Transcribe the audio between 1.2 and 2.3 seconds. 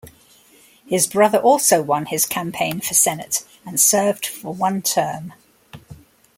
also won his